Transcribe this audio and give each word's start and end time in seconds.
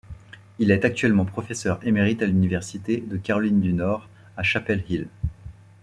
Il 0.57 0.71
est 0.71 0.83
actuellement 0.83 1.25
professeur 1.25 1.77
émérite 1.85 2.23
à 2.23 2.25
l'université 2.25 3.01
de 3.01 3.17
Caroline 3.17 3.61
du 3.61 3.71
Nord 3.71 4.09
à 4.35 4.41
Chapel 4.41 4.83
Hill. 4.89 5.07